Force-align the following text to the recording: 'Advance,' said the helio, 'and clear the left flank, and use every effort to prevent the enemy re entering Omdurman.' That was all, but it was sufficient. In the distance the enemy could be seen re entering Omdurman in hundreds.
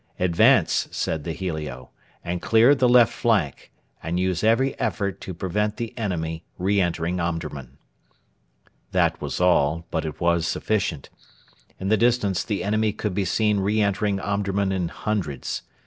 'Advance,' 0.19 0.87
said 0.89 1.23
the 1.25 1.31
helio, 1.31 1.91
'and 2.23 2.41
clear 2.41 2.73
the 2.73 2.89
left 2.89 3.13
flank, 3.13 3.71
and 4.01 4.19
use 4.19 4.43
every 4.43 4.73
effort 4.79 5.21
to 5.21 5.31
prevent 5.31 5.77
the 5.77 5.95
enemy 5.95 6.43
re 6.57 6.81
entering 6.81 7.19
Omdurman.' 7.19 7.77
That 8.93 9.21
was 9.21 9.39
all, 9.39 9.85
but 9.91 10.03
it 10.03 10.19
was 10.19 10.47
sufficient. 10.47 11.11
In 11.79 11.89
the 11.89 11.97
distance 11.97 12.43
the 12.43 12.63
enemy 12.63 12.93
could 12.93 13.13
be 13.13 13.25
seen 13.25 13.59
re 13.59 13.79
entering 13.79 14.19
Omdurman 14.19 14.71
in 14.71 14.87
hundreds. 14.87 15.61